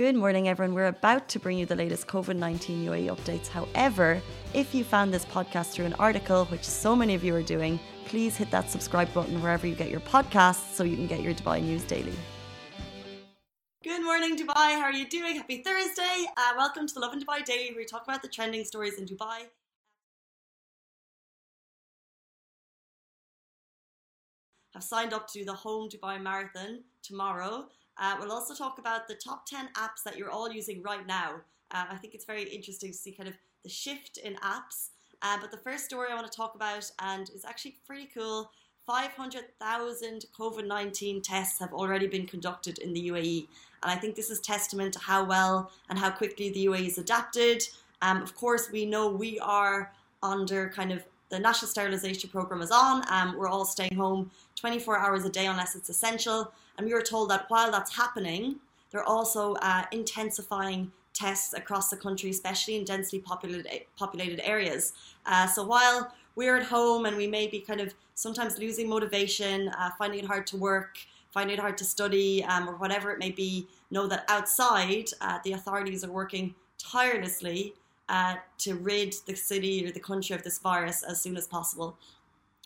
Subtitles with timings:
[0.00, 0.74] Good morning, everyone.
[0.74, 3.48] We're about to bring you the latest COVID 19 UAE updates.
[3.48, 4.22] However,
[4.54, 7.78] if you found this podcast through an article, which so many of you are doing,
[8.06, 11.34] please hit that subscribe button wherever you get your podcasts so you can get your
[11.34, 12.14] Dubai news daily.
[13.84, 14.70] Good morning, Dubai.
[14.80, 15.36] How are you doing?
[15.36, 16.24] Happy Thursday.
[16.34, 19.04] Uh, welcome to the Lovin Dubai Daily, where we talk about the trending stories in
[19.04, 19.38] Dubai.
[24.72, 27.66] Have signed up to do the Home Dubai Marathon tomorrow.
[28.00, 31.34] Uh, we'll also talk about the top 10 apps that you're all using right now.
[31.70, 34.88] Uh, I think it's very interesting to see kind of the shift in apps.
[35.22, 38.50] Uh, but the first story I want to talk about, and it's actually pretty cool
[38.86, 43.46] 500,000 COVID 19 tests have already been conducted in the UAE.
[43.82, 46.98] And I think this is testament to how well and how quickly the UAE has
[46.98, 47.62] adapted.
[48.02, 52.70] Um, of course, we know we are under kind of the national sterilisation program is
[52.70, 53.02] on.
[53.08, 56.52] Um, we're all staying home 24 hours a day unless it's essential.
[56.76, 58.56] And we were told that while that's happening,
[58.90, 64.92] they're also uh, intensifying tests across the country, especially in densely populated populated areas.
[65.26, 69.68] Uh, so while we're at home and we may be kind of sometimes losing motivation,
[69.68, 70.98] uh, finding it hard to work,
[71.32, 75.38] finding it hard to study, um, or whatever it may be, know that outside uh,
[75.44, 77.74] the authorities are working tirelessly
[78.10, 81.96] uh, to rid the city or the country of this virus as soon as possible.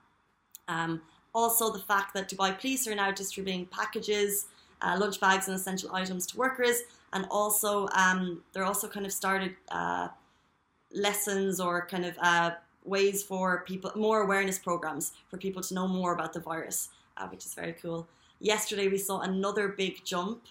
[0.67, 1.01] Um,
[1.33, 4.45] also, the fact that Dubai Police are now distributing packages,
[4.81, 6.83] uh, lunch bags, and essential items to workers,
[7.13, 10.09] and also um, they're also kind of started uh,
[10.93, 12.51] lessons or kind of uh,
[12.85, 17.27] ways for people, more awareness programs for people to know more about the virus, uh,
[17.27, 18.07] which is very cool.
[18.39, 20.43] Yesterday, we saw another big jump.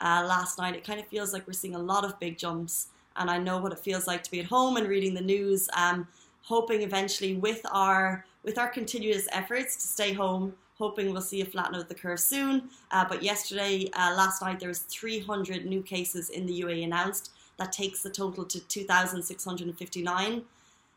[0.00, 2.88] Uh, last night, it kind of feels like we're seeing a lot of big jumps,
[3.16, 5.68] and I know what it feels like to be at home and reading the news.
[5.76, 6.08] Um,
[6.42, 11.44] hoping eventually with our with our continuous efforts to stay home, hoping we'll see a
[11.44, 12.70] flattening of the curve soon.
[12.90, 17.32] Uh, but yesterday, uh, last night, there was 300 new cases in the UAE announced.
[17.58, 20.42] That takes the total to 2,659.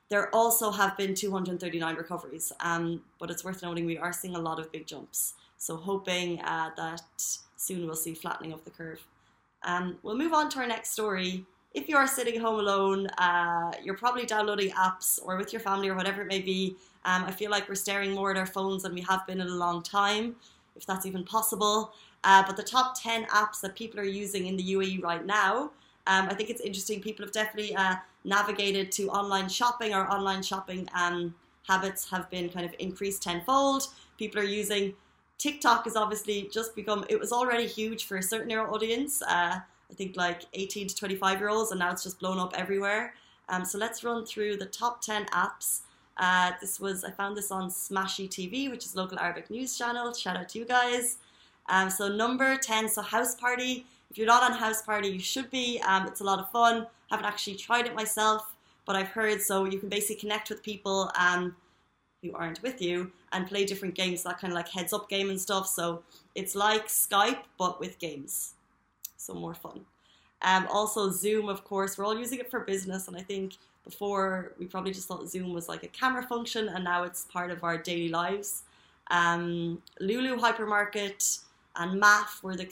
[0.10, 4.40] There also have been 239 recoveries, um, but it's worth noting we are seeing a
[4.40, 5.34] lot of big jumps.
[5.58, 9.06] So hoping uh, that soon we'll see flattening of the curve.
[9.64, 11.46] Um, we'll move on to our next story.
[11.74, 15.90] If you are sitting home alone, uh, you're probably downloading apps or with your family
[15.90, 16.76] or whatever it may be.
[17.06, 19.48] Um, I feel like we're staring more at our phones than we have been in
[19.48, 20.36] a long time,
[20.76, 21.94] if that's even possible.
[22.24, 25.72] Uh, but the top 10 apps that people are using in the UAE right now
[26.08, 27.02] um, I think it's interesting.
[27.02, 27.96] People have definitely uh,
[28.26, 29.94] navigated to online shopping.
[29.94, 31.34] Our online shopping um,
[31.68, 33.88] habits have been kind of increased tenfold.
[34.18, 34.94] People are using
[35.38, 37.06] TikTok has obviously just become.
[37.10, 39.22] It was already huge for a certain audience.
[39.22, 39.60] Uh,
[39.94, 43.14] I think like 18 to 25 year olds, and now it's just blown up everywhere.
[43.48, 45.82] Um, so let's run through the top 10 apps.
[46.18, 50.14] Uh, this was I found this on Smashy TV, which is local Arabic news channel.
[50.14, 51.18] Shout out to you guys.
[51.70, 55.82] Um, so number 10, so Houseparty if you're not on Houseparty, you should be.
[55.88, 56.86] Um, it's a lot of fun.
[57.10, 60.62] I haven't actually tried it myself, but I've heard so you can basically connect with
[60.62, 61.56] people um,
[62.22, 65.32] who aren't with you and play different games, that kind of like heads up game
[65.32, 65.68] and stuff.
[65.68, 66.04] So
[66.36, 68.54] it's like Skype, but with games.
[69.18, 69.84] So more fun.
[70.44, 73.54] Um, also, Zoom, of course, we're all using it for business, and I think
[73.84, 77.52] before we probably just thought Zoom was like a camera function, and now it's part
[77.52, 78.64] of our daily lives.
[79.12, 81.40] Um, Lulu Hypermarket
[81.76, 82.68] and MAF were the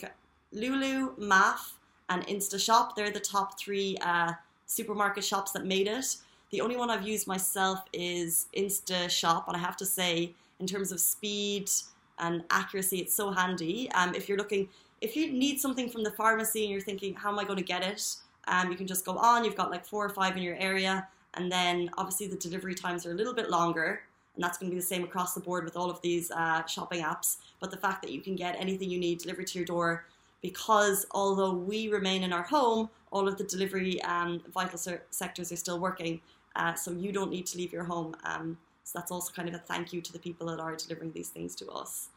[0.52, 1.72] Lulu, MAF,
[2.08, 2.94] and InstaShop.
[2.94, 4.32] They're the top three uh,
[4.66, 6.16] supermarket shops that made it.
[6.50, 10.92] The only one I've used myself is InstaShop, and I have to say, in terms
[10.92, 11.70] of speed
[12.18, 12.98] and accuracy.
[12.98, 13.90] It's so handy.
[13.92, 14.68] Um, if you're looking,
[15.02, 17.64] if you need something from the pharmacy and you're thinking, how am I going to
[17.64, 18.14] get it?
[18.46, 19.44] Um, you can just go on.
[19.44, 23.04] You've got like four or five in your area, and then obviously the delivery times
[23.04, 24.02] are a little bit longer,
[24.34, 26.64] and that's going to be the same across the board with all of these uh,
[26.66, 27.38] shopping apps.
[27.60, 30.06] But the fact that you can get anything you need delivered to your door,
[30.40, 35.50] because although we remain in our home, all of the delivery um, vital ser- sectors
[35.52, 36.20] are still working,
[36.56, 38.14] uh, so you don't need to leave your home.
[38.24, 41.12] Um, so that's also kind of a thank you to the people that are delivering
[41.12, 42.08] these things to us.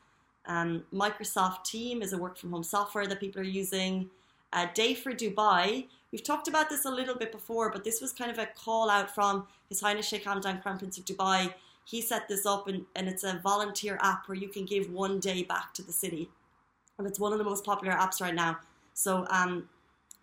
[0.48, 4.10] Um, Microsoft Team is a work from home software that people are using.
[4.54, 5.88] Uh, Day for Dubai.
[6.12, 8.90] We've talked about this a little bit before, but this was kind of a call
[8.90, 11.54] out from His Highness Sheikh Hamdan, Crown Prince of Dubai.
[11.84, 15.20] He set this up, and, and it's a volunteer app where you can give one
[15.20, 16.30] day back to the city.
[16.98, 18.58] And it's one of the most popular apps right now.
[18.94, 19.68] So, um,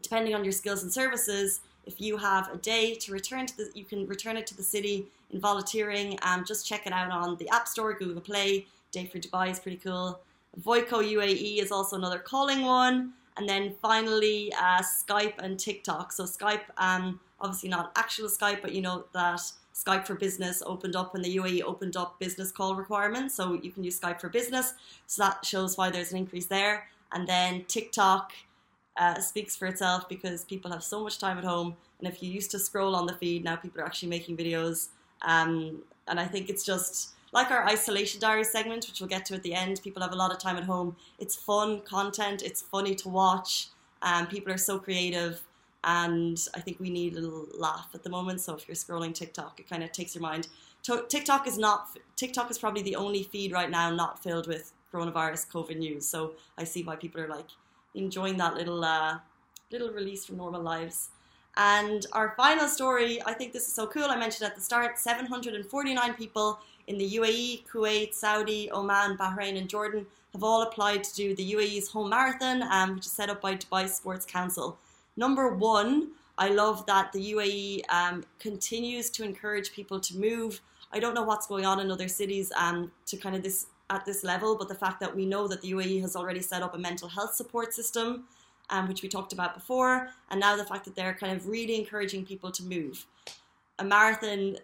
[0.01, 3.71] depending on your skills and services, if you have a day to return to the,
[3.75, 6.19] you can return it to the city in volunteering.
[6.23, 8.67] Um, just check it out on the App Store, Google Play.
[8.93, 10.21] Day for Dubai is pretty cool.
[10.61, 13.15] Voico UAE is also another calling one.
[13.39, 16.13] And then finally, uh, Skype and TikTok.
[16.13, 19.41] So Skype, um, obviously not actual Skype, but you know that
[19.75, 23.35] Skype for Business opened up when the UAE opened up business call requirements.
[23.35, 24.75] So you can use Skype for Business.
[25.07, 26.89] So that shows why there's an increase there.
[27.13, 28.33] And then TikTok
[28.99, 31.75] uh, speaks for itself because people have so much time at home.
[31.99, 34.89] And if you used to scroll on the feed, now people are actually making videos.
[35.23, 39.35] Um, and I think it's just like our isolation diary segment, which we'll get to
[39.35, 39.81] at the end.
[39.83, 40.97] People have a lot of time at home.
[41.19, 42.43] It's fun content.
[42.43, 43.69] It's funny to watch.
[44.03, 45.43] Um, people are so creative,
[45.85, 48.41] and I think we need a little laugh at the moment.
[48.41, 50.49] So if you're scrolling TikTok, it kind of takes your mind.
[51.09, 51.97] TikTok is not.
[52.17, 56.07] TikTok is probably the only feed right now not filled with coronavirus COVID news.
[56.07, 57.47] So I see why people are like
[57.95, 59.19] enjoying that little uh,
[59.71, 61.09] little release from normal lives.
[61.57, 64.05] And our final story, I think this is so cool.
[64.05, 69.69] I mentioned at the start 749 people in the UAE, Kuwait, Saudi, Oman, Bahrain, and
[69.69, 73.41] Jordan have all applied to do the UAE's home marathon, um, which is set up
[73.41, 74.79] by Dubai Sports Council.
[75.17, 80.61] Number one, I love that the UAE um, continues to encourage people to move.
[80.91, 84.07] I don't know what's going on in other cities um, to kind of this at
[84.07, 86.75] this level, but the fact that we know that the UAE has already set up
[86.75, 88.25] a mental health support system
[88.73, 91.77] um, which we talked about before, and now the fact that they're kind of really
[91.77, 93.07] encouraging people to move.
[93.79, 94.57] A marathon,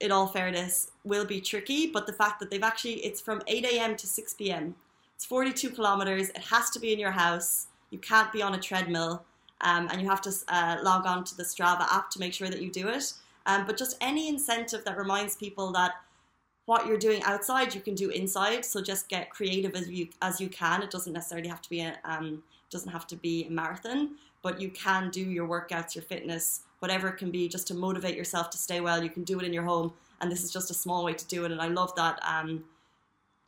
[0.00, 3.64] in all fairness, will be tricky, but the fact that they've actually, it's from 8
[3.64, 3.96] a.m.
[3.96, 4.74] to 6 p.m.
[5.16, 6.28] It's 42 kilometers.
[6.28, 7.66] It has to be in your house.
[7.90, 9.24] You can't be on a treadmill,
[9.62, 12.48] um, and you have to uh, log on to the Strava app to make sure
[12.48, 13.12] that you do it.
[13.46, 15.92] Um, but just any incentive that reminds people that
[16.66, 18.64] what you're doing outside you can do inside.
[18.64, 20.82] So just get creative as you as you can.
[20.82, 24.60] It doesn't necessarily have to be a um, doesn't have to be a marathon, but
[24.60, 28.50] you can do your workouts, your fitness, whatever it can be, just to motivate yourself
[28.50, 29.02] to stay well.
[29.02, 31.26] You can do it in your home, and this is just a small way to
[31.26, 31.52] do it.
[31.52, 32.18] And I love that.
[32.22, 32.64] Um,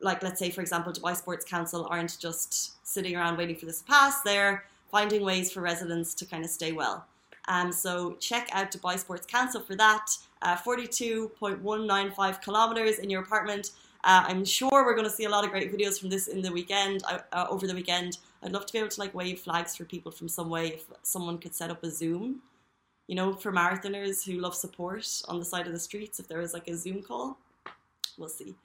[0.00, 3.78] like let's say, for example, Dubai Sports Council aren't just sitting around waiting for this
[3.78, 7.06] to pass; they're finding ways for residents to kind of stay well.
[7.48, 10.06] Um, so check out Dubai Sports Council for that.
[10.42, 13.70] Uh, 42.195 kilometers in your apartment.
[14.04, 16.42] Uh, I'm sure we're going to see a lot of great videos from this in
[16.42, 18.18] the weekend, uh, uh, over the weekend.
[18.42, 20.84] I'd love to be able to like wave flags for people from some way if
[21.02, 22.42] someone could set up a Zoom,
[23.06, 26.18] you know, for marathoners who love support on the side of the streets.
[26.18, 27.38] If there was like a Zoom call,
[28.18, 28.56] we'll see.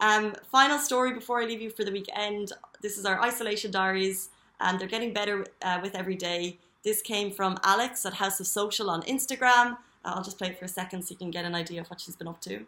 [0.00, 2.52] Um, final story before I leave you for the weekend.
[2.82, 4.28] This is our isolation diaries,
[4.60, 6.58] and they're getting better uh, with every day.
[6.82, 9.78] This came from Alex at House of Social on Instagram.
[10.04, 12.00] I'll just play it for a second so you can get an idea of what
[12.00, 12.66] she's been up to.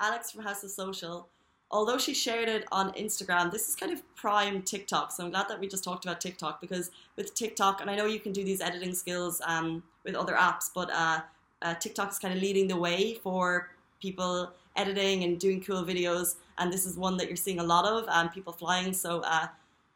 [0.00, 1.28] Alex from House of Social,
[1.70, 5.12] although she shared it on Instagram, this is kind of prime TikTok.
[5.12, 8.06] So I'm glad that we just talked about TikTok because with TikTok, and I know
[8.06, 11.20] you can do these editing skills um, with other apps, but uh,
[11.62, 16.36] uh, TikTok is kind of leading the way for people editing and doing cool videos.
[16.56, 18.92] And this is one that you're seeing a lot of, um, people flying.
[18.92, 19.48] So uh,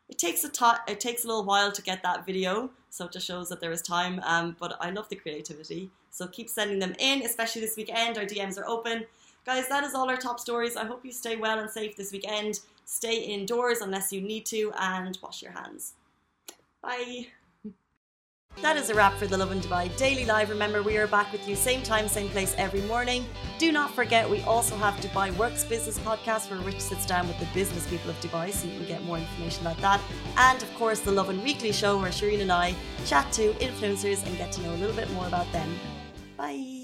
[0.09, 2.71] it takes a t- it takes a little while to get that video.
[2.91, 4.21] So it just shows that there is time.
[4.25, 5.91] Um, but I love the creativity.
[6.11, 8.19] So keep sending them in, especially this weekend.
[8.19, 9.07] Our DMs are open.
[9.45, 10.77] Guys, that is all our top stories.
[10.77, 12.61] I hope you stay well and safe this weekend.
[12.85, 15.95] Stay indoors unless you need to and wash your hands.
[16.81, 17.27] Bye.
[18.61, 20.51] That is a wrap for the Lovin Dubai Daily Live.
[20.51, 23.25] Remember, we are back with you same time, same place every morning.
[23.59, 27.41] Do not forget, we also have Dubai Works Business Podcast where Rich sits down with
[27.41, 30.01] the business people of Dubai so you can get more information about that.
[30.37, 32.75] And of course, the Lovin Weekly Show where Shireen and I
[33.07, 35.75] chat to influencers and get to know a little bit more about them.
[36.37, 36.82] Bye.